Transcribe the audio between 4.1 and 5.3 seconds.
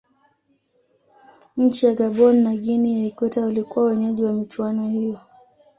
wa michuano hiyo